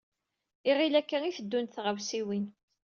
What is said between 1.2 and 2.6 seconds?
i teddunt tɣawsiwin.